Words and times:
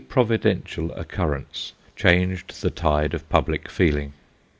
27 0.09 0.09
providential 0.11 0.91
occurrence 0.93 1.73
changed 1.95 2.59
the 2.63 2.71
tide 2.71 3.13
of 3.13 3.29
public 3.29 3.69
feeling. 3.69 4.13